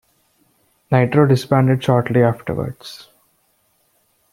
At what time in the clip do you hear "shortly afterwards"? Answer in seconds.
1.83-3.09